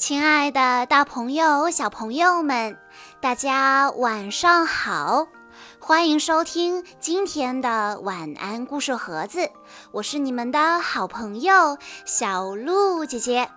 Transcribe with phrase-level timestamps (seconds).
[0.00, 2.78] 亲爱的，大朋友、小朋友们，
[3.20, 5.28] 大家晚上好！
[5.78, 9.50] 欢迎收听今天的晚安故事盒子，
[9.92, 13.50] 我是你们的好朋友小鹿姐姐。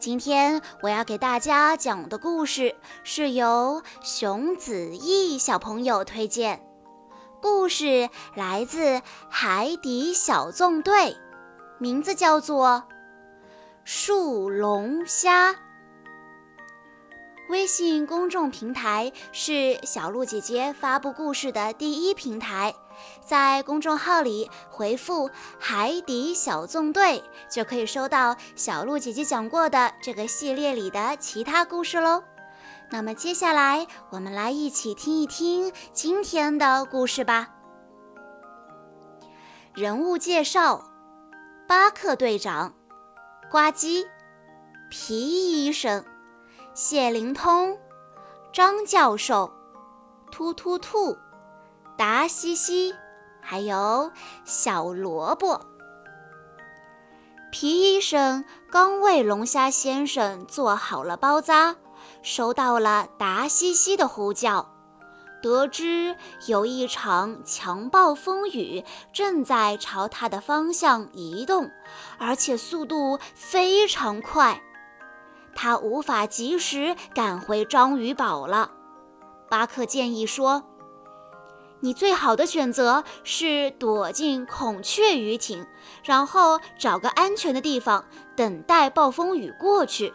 [0.00, 2.74] 今天我要给大家讲的故事
[3.04, 6.60] 是由熊子毅小朋友推荐，
[7.40, 8.96] 故事来自
[9.30, 11.12] 《海底小纵队》，
[11.78, 12.82] 名字叫做。
[13.88, 15.54] 树龙虾。
[17.48, 22.74] 微信公众平台是小鹿姐姐发布故事的第一平台，
[23.24, 32.24] 在公众号里回复“海底小纵队”就可以收到小鹿姐姐讲过的这个系列里的其他故事喽。
[32.90, 37.50] 那么接下来我们来一起听一听今天的故事吧。
[39.74, 40.82] 人物介绍：
[41.68, 42.75] 巴克队长。
[43.48, 44.04] 呱唧，
[44.90, 46.04] 皮医生，
[46.74, 47.78] 谢灵通，
[48.52, 49.52] 张教授，
[50.32, 51.16] 突突兔，
[51.96, 52.92] 达西西，
[53.40, 54.10] 还有
[54.44, 55.60] 小萝卜。
[57.52, 61.76] 皮医生刚为龙虾先生做好了包扎，
[62.22, 64.75] 收到了达西西的呼叫。
[65.46, 66.16] 得知
[66.46, 71.70] 有一场强暴风雨正在朝他的方向移动，
[72.18, 74.60] 而且速度非常快，
[75.54, 78.72] 他无法及时赶回章鱼堡了。
[79.48, 80.64] 巴克建议说
[81.78, 85.64] ：“你最好的选择是躲进孔雀鱼艇，
[86.02, 90.12] 然后找个安全的地方等待暴风雨过去。”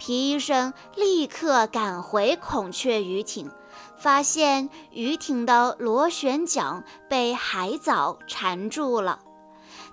[0.00, 3.50] 皮医生立刻赶回孔雀鱼艇。
[3.96, 9.20] 发现鱼艇的螺旋桨被海藻缠住了，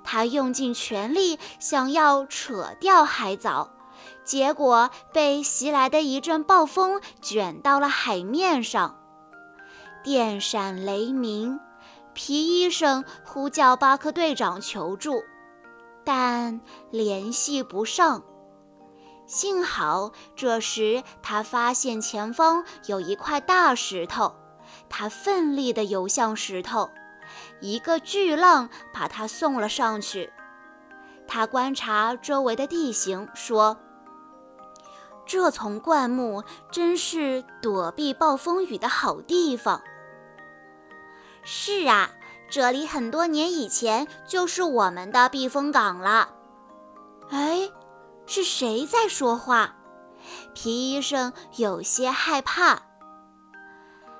[0.03, 3.71] 他用尽全力想要扯掉海藻，
[4.23, 8.95] 结果被袭来的一阵暴风卷到了海面上。
[10.03, 11.59] 电闪雷鸣，
[12.13, 15.21] 皮医生呼叫巴克队长求助，
[16.03, 18.23] 但联系不上。
[19.29, 24.33] 幸好，这时他发现前方有一块大石头，
[24.89, 26.89] 他奋力地游向石头，
[27.61, 30.33] 一个巨浪把他送了上去。
[31.27, 33.77] 他观察周围的地形，说
[35.27, 39.83] ：“这丛灌木真是躲避暴风雨的好地方。
[41.45, 42.09] ”“是啊，
[42.49, 46.29] 这里很多年以前就是我们的避风港了。”
[47.29, 47.69] 哎。
[48.31, 49.75] 是谁在说话？
[50.53, 52.83] 皮医生有些害怕。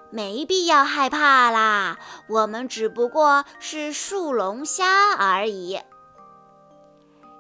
[0.10, 5.80] 没必要害怕啦，我们只不过是树龙虾而已。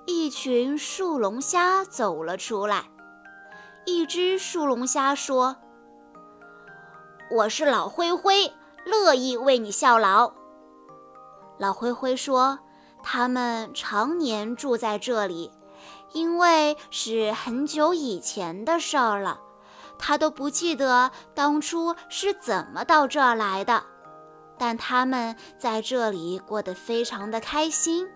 [0.06, 2.84] 一群树龙虾走了出来。
[3.88, 5.58] 一只树龙虾说
[7.34, 8.54] ：“我是老灰灰，
[8.86, 10.34] 乐意为你效劳。”
[11.58, 12.60] 老灰灰说
[13.02, 15.52] ：“他们常年住在这里。”
[16.12, 19.40] 因为是很久以前的事儿了，
[19.98, 23.84] 他都不记得当初是怎么到这儿来的。
[24.58, 28.08] 但他们在这里过得非常的开心。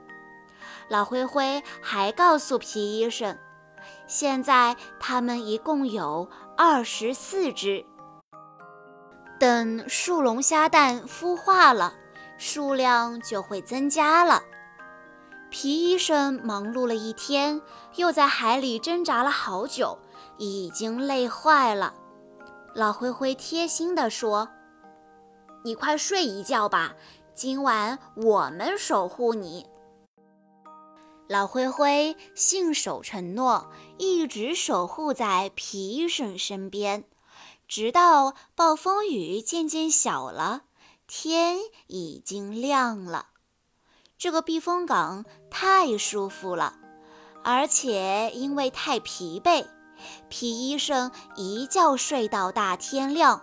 [0.90, 3.38] 老灰灰还告诉皮医生，
[4.08, 7.86] 现在他们一共有二十四只。
[9.40, 11.94] 等树龙虾蛋孵化了，
[12.38, 14.42] 数量就会增加了。
[15.54, 17.62] 皮医生忙碌了一天，
[17.98, 20.00] 又在海里挣扎了好久，
[20.40, 21.94] 已经累坏了。
[22.74, 24.50] 老灰灰贴心地说
[25.64, 26.96] ：“你快睡一觉吧，
[27.36, 29.68] 今晚我们守护你。”
[31.30, 37.04] 老灰灰信守承诺，一直守护在皮医生身边，
[37.68, 40.64] 直到暴风雨渐渐小了，
[41.06, 43.28] 天已经亮了。
[44.18, 46.74] 这个避风港太舒服了，
[47.44, 49.66] 而且因为太疲惫，
[50.30, 53.42] 皮医生一觉睡到大天亮。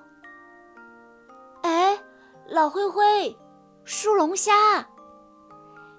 [1.63, 2.03] 哎，
[2.49, 3.37] 老灰灰，
[3.85, 4.89] 树龙虾！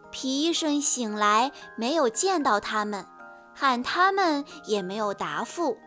[0.10, 3.06] 皮医生醒来没有见到他们，
[3.54, 5.78] 喊他们也没有答复。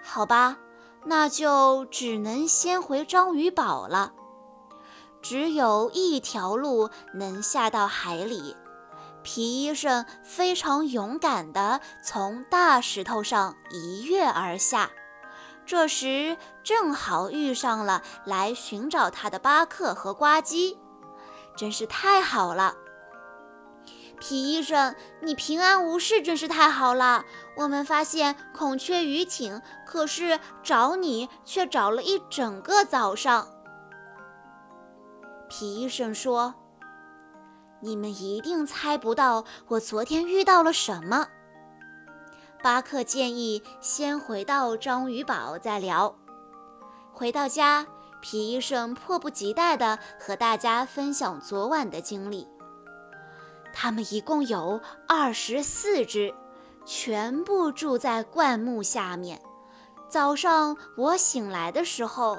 [0.00, 0.56] 好吧，
[1.04, 4.12] 那就只能先回章鱼堡了。
[5.22, 8.56] 只有一条路能下到海里。
[9.22, 14.90] 皮医生非常勇敢地从大石头上一跃而下。
[15.66, 20.76] 这时正好遇上了来寻找他的巴克和呱唧，
[21.54, 22.74] 真是太好了。
[24.18, 27.24] 皮医生，你平安无事真是太好了。
[27.56, 33.46] 我们发现孔雀鱼艇，可是找你却找了一整个早上。
[35.50, 36.54] 皮医生说
[37.82, 41.26] ：“你们一定猜不到我昨天遇到了什么。”
[42.62, 46.14] 巴克建议先回到章鱼堡再聊。
[47.12, 47.84] 回到家，
[48.22, 52.46] 皮医生迫不及待地和大家分享昨晚的经历。
[53.72, 56.32] 他们一共有二十四只，
[56.84, 59.42] 全部住在灌木下面。
[60.08, 62.38] 早上我醒来的时候，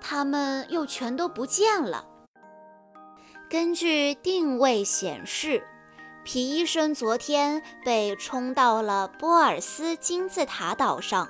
[0.00, 2.06] 它们又全都不见了。
[3.48, 5.62] 根据定位显示，
[6.24, 11.28] 皮医生昨天被冲到了波尔斯金字塔岛上。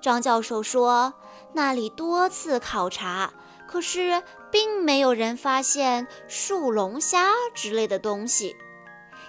[0.00, 1.14] 张教授说，
[1.52, 3.32] 那里多次考察，
[3.66, 4.22] 可是。
[4.54, 8.54] 并没有人发现树龙虾之类的东西，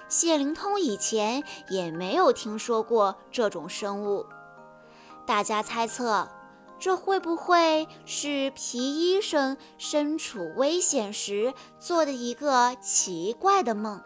[0.08, 4.24] 谢灵通以前也没有听说过这种生物。
[5.26, 6.30] 大家猜测，
[6.78, 14.02] 这会不会是皮医生身处危险时做的一个奇怪的梦？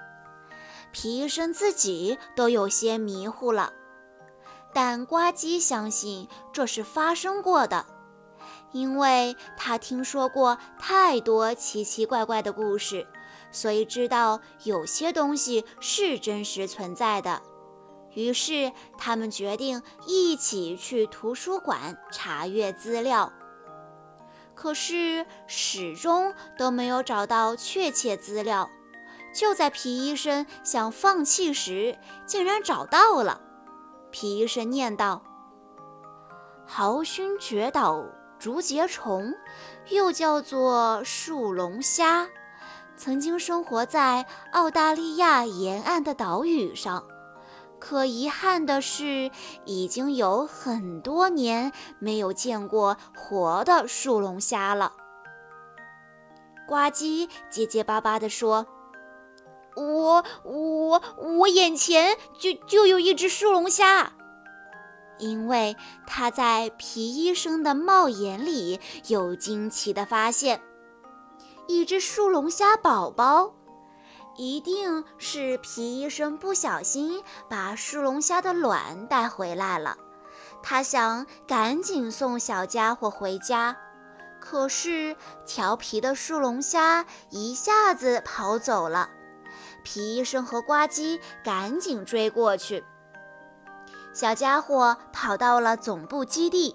[0.91, 3.73] 皮医生自己都有些迷糊了，
[4.73, 7.85] 但呱唧相信这是发生过的。
[8.71, 13.07] 因为他听说过太多奇奇怪怪的故事，
[13.51, 17.41] 所以知道有些东西是真实存在的。
[18.13, 23.31] 于是他们决定一起去图书馆查阅资料。
[24.55, 28.69] 可是始终都没有找到确切资料。
[29.33, 33.41] 就在皮医生想放弃时，竟然找到了。
[34.11, 35.21] 皮医生念道
[36.65, 38.03] ：“豪勋绝岛。”
[38.39, 39.33] 竹节虫，
[39.89, 42.29] 又叫做树龙虾，
[42.95, 47.05] 曾经生活在澳大利亚沿岸的岛屿上。
[47.79, 49.31] 可遗憾的是，
[49.65, 54.93] 已经有很多年没有见过活的树龙虾了。
[56.67, 58.67] 呱唧结结巴巴地说
[59.75, 64.11] ：“我我我眼前就就有一只树龙虾。”
[65.17, 65.75] 因为
[66.07, 70.61] 他在皮医生的帽檐里有惊奇的发现，
[71.67, 73.53] 一只树龙虾宝宝，
[74.39, 79.97] 一定是皮医生不小心把树龙虾的卵带回来了。
[80.63, 83.75] 他想赶紧送小家伙回家，
[84.39, 85.13] 可是
[85.45, 89.09] 调皮的树龙虾一下子跑走了。
[89.83, 92.81] 皮医生和呱唧赶紧追过去。
[94.13, 96.73] 小家伙跑到了总部基地，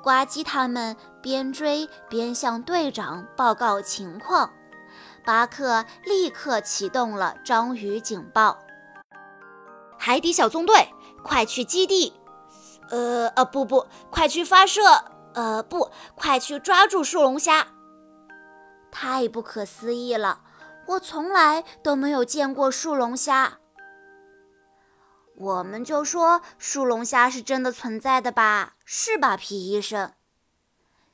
[0.00, 4.48] 呱唧他们边追边向队长报告情况。
[5.24, 8.58] 巴克立刻启动了章鱼警报
[9.96, 10.88] ：“海底小纵队，
[11.22, 12.12] 快去基地！
[12.90, 14.82] 呃呃，不不，快去发射！
[15.34, 17.68] 呃不，快去抓住树龙虾！
[18.90, 20.42] 太不可思议了，
[20.86, 23.58] 我从来都没有见过树龙虾。”
[25.34, 30.12] 我们就说树龙虾是真的存在的吧，是吧，皮医生？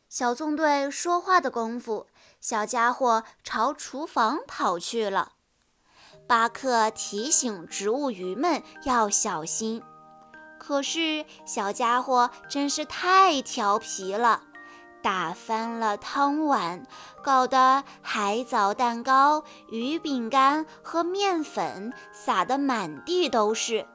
[0.09, 2.08] 小纵队说话的功夫，
[2.41, 5.33] 小家伙朝厨房跑去了。
[6.27, 9.83] 巴克提醒植物鱼们要小心，
[10.59, 14.43] 可是小家伙真是太调皮了，
[15.03, 16.87] 打翻了汤碗，
[17.23, 23.87] 搞得海藻蛋糕、鱼饼干和面粉撒得满地都是。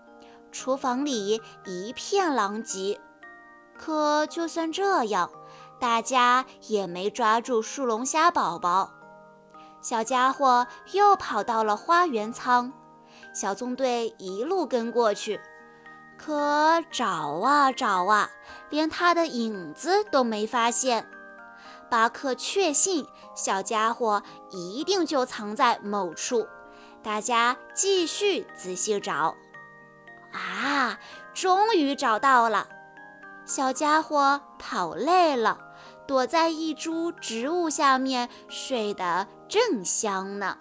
[0.52, 3.00] 厨房里一片狼藉，
[3.78, 5.30] 可就算这样，
[5.84, 8.90] 大家也没抓住树龙虾宝宝。
[9.82, 12.72] 小家伙又跑到了花园舱，
[13.34, 15.42] 小纵队一路跟过去，
[16.18, 17.06] 可找
[17.42, 18.30] 啊找啊，
[18.70, 21.06] 连他的影子都没发现。
[21.92, 26.48] 巴克确信小家伙一定就藏在某处，
[27.04, 29.36] 大家继续仔细找。
[30.32, 30.98] 啊，
[31.34, 32.70] 终于找到了！
[33.44, 35.60] 小家伙跑累了，
[36.06, 40.58] 躲在一株植物下面睡得正香呢。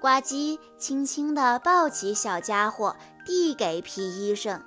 [0.00, 4.62] 呱唧轻轻地抱起小家伙，递给皮医生。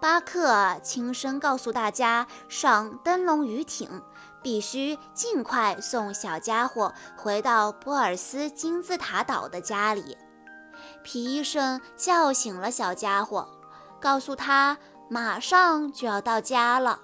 [0.00, 4.02] 巴克轻声告诉大家：上灯笼鱼艇，
[4.42, 10.16] 必须尽快送小家伙回到波尔斯金字塔岛的家里。
[11.02, 13.46] 皮医生叫醒了小家伙，
[14.00, 14.78] 告诉他
[15.10, 17.00] 马上就要到家了。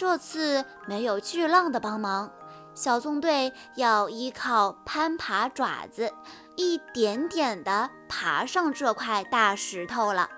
[0.00, 2.32] 这次没有巨浪的帮忙，
[2.72, 6.10] 小纵队要依靠攀爬爪子，
[6.56, 10.30] 一点点地爬上这块大石头了。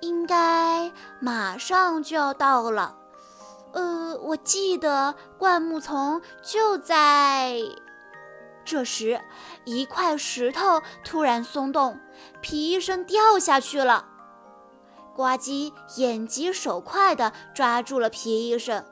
[0.00, 2.98] 应该马上就要到了。
[3.72, 7.56] 呃，我记得灌木丛就在……
[8.66, 9.18] 这时，
[9.64, 11.98] 一块石头突然松动，
[12.42, 14.04] 皮医生掉下去了。
[15.16, 18.84] 呱唧眼疾手快地抓住了皮医生，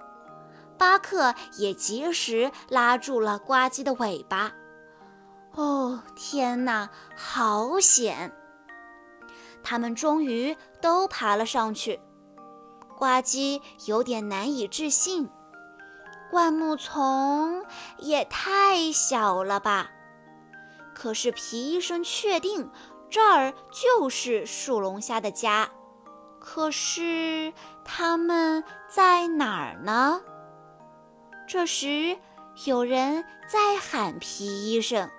[0.78, 4.50] 巴克也及时拉住了呱唧的尾巴。
[5.52, 8.32] 哦，天哪，好险！
[9.62, 12.00] 他们终于都爬了上去。
[12.96, 15.28] 呱唧有点难以置信，
[16.30, 17.62] 灌木丛
[17.98, 19.90] 也太小了吧？
[20.94, 22.70] 可是皮医生确定
[23.10, 25.68] 这儿就是树龙虾的家。
[26.44, 27.54] 可是
[27.86, 30.20] 他们在哪儿呢？
[31.48, 32.18] 这时
[32.66, 35.10] 有人在喊皮医生，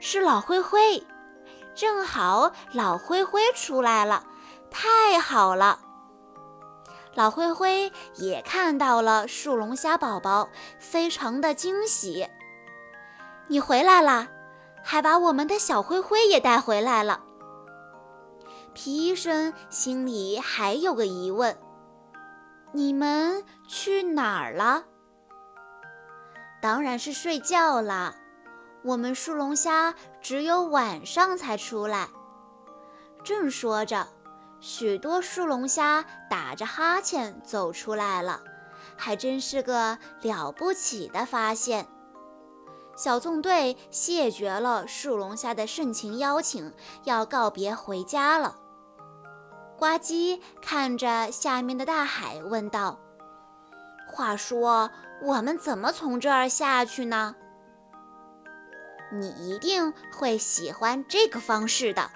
[0.00, 1.00] 是老灰灰。
[1.76, 4.24] 正好老灰灰出来了，
[4.68, 5.78] 太好了！
[7.14, 10.48] 老灰灰也看到了树龙虾宝宝，
[10.80, 12.28] 非常的惊喜。
[13.46, 14.26] 你回来啦，
[14.82, 17.20] 还把我们的小灰灰也带回来了。
[18.74, 21.56] 皮医生心里还有个疑问：
[22.72, 24.84] 你们去哪儿了？
[26.60, 28.14] 当然是睡觉啦。
[28.84, 32.08] 我们树龙虾只有晚上才出来。
[33.22, 34.08] 正说着。
[34.64, 38.40] 许多树龙虾打着哈欠走出来了，
[38.96, 41.88] 还真是个了不起的发现。
[42.94, 48.60] 小纵队谢绝了树龙虾的盛情邀请，要告别回家了。
[49.82, 53.00] 呱唧看着下面的大海，问道
[54.06, 54.88] ：“话说，
[55.20, 57.34] 我们怎么从这儿下去呢？”
[59.10, 62.08] 你一定会喜欢这个方式的。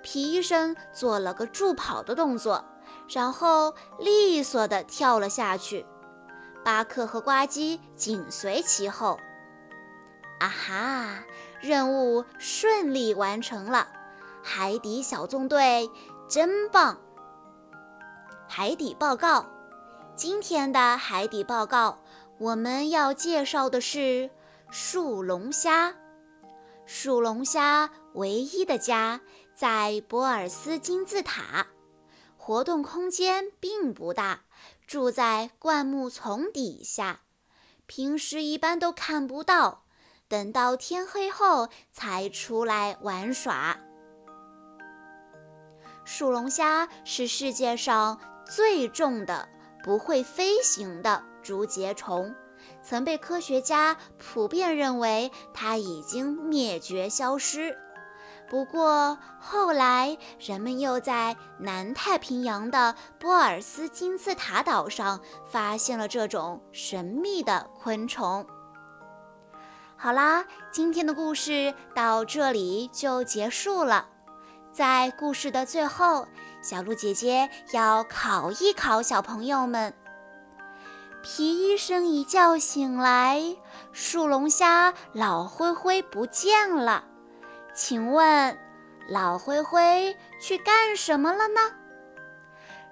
[0.00, 2.64] 皮医生做了个助跑的动作，
[3.08, 5.84] 然后利索地跳了下去。
[6.64, 9.18] 巴克和呱唧紧随其后。
[10.38, 11.24] 啊哈！
[11.60, 13.88] 任务顺利完成了，
[14.40, 15.90] 海底小纵队
[16.28, 16.98] 真棒！
[18.48, 19.46] 海底报告，
[20.16, 21.98] 今天的海底报告，
[22.38, 24.28] 我们要介绍的是
[24.68, 25.94] 树龙虾。
[26.84, 29.20] 树龙虾唯一的家。
[29.54, 31.68] 在博尔斯金字塔，
[32.36, 34.40] 活动空间并不大，
[34.86, 37.20] 住在灌木丛底下，
[37.86, 39.84] 平时一般都看不到，
[40.28, 43.78] 等到天黑后才出来玩耍。
[46.06, 49.48] 树龙虾是世界上最重的、
[49.82, 52.32] 不会飞行的竹节虫，
[52.80, 57.76] 曾被科学家普遍认为它已经灭绝消失。
[58.48, 65.20] 不过后来，人们又在南太平洋的波尔斯金字塔岛上
[65.50, 68.46] 发现了这种神秘的昆虫。
[69.96, 74.10] 好啦，今天的故事到这里就结束了。
[74.76, 76.28] 在故事的最后，
[76.60, 79.94] 小鹿姐姐要考一考小朋友们：
[81.22, 83.56] 皮医生一觉醒来，
[83.90, 87.04] 树龙虾老灰灰不见了。
[87.74, 88.58] 请问，
[89.08, 91.60] 老灰灰去干什么了呢？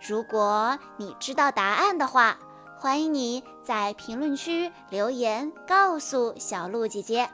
[0.00, 2.38] 如果你知道答案的话，
[2.78, 7.28] 欢迎你在评论区留言告诉小鹿姐姐。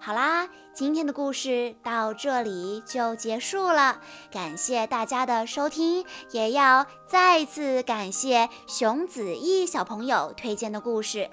[0.00, 4.00] 好啦，今天的故事到这里就结束了，
[4.30, 11.28] 感谢大家的收听，也要再次感谢熊子毅小朋友推荐的故事。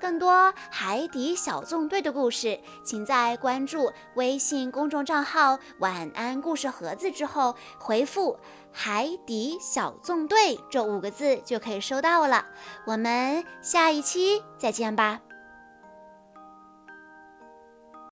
[0.00, 8.36] 更多海底小纵队的故事，请在关注微信公众账号“晚安故事盒子”之后回复
[8.72, 12.44] “海底小纵队”这五个字就可以收到了。
[12.84, 15.20] 我们下一期再见吧。